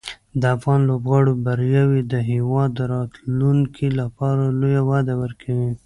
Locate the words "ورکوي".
5.23-5.71